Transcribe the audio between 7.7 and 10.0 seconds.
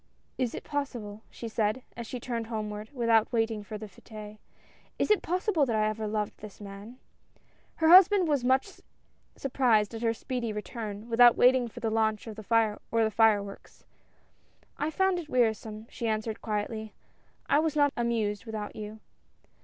Her husband was much surprised